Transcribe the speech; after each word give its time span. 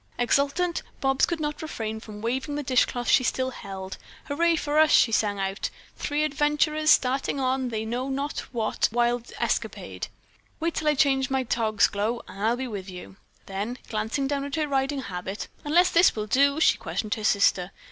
Exultant 0.17 0.81
Bobs 0.99 1.27
could 1.27 1.39
not 1.39 1.61
refrain 1.61 1.99
from 1.99 2.23
waving 2.23 2.55
the 2.55 2.63
dishcloth 2.63 3.07
she 3.07 3.23
still 3.23 3.51
held. 3.51 3.99
"Hurray 4.23 4.55
for 4.55 4.79
us!" 4.79 4.89
she 4.89 5.11
sang 5.11 5.39
out. 5.39 5.69
"Three 5.95 6.23
adventurers 6.23 6.89
starting 6.89 7.39
on 7.39 7.69
they 7.69 7.85
know 7.85 8.09
not 8.09 8.39
what 8.51 8.89
wild 8.91 9.31
escapade. 9.37 10.07
Wait 10.59 10.73
until 10.77 10.87
I 10.87 10.95
change 10.95 11.29
my 11.29 11.43
togs, 11.43 11.85
Glow, 11.85 12.23
and 12.27 12.41
I'll 12.41 12.57
be 12.57 12.67
with 12.67 12.89
you." 12.89 13.17
Then, 13.45 13.77
glancing 13.89 14.25
down 14.25 14.43
at 14.43 14.55
her 14.55 14.67
riding 14.67 15.01
habit, 15.03 15.47
"Unless 15.63 15.91
this 15.91 16.15
will 16.15 16.25
do?" 16.25 16.59
she 16.59 16.79
questioned 16.79 17.13
her 17.13 17.23
sister. 17.23 17.69